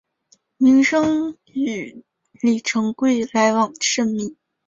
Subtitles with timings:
[0.57, 4.35] 明升与李成桂来往甚密。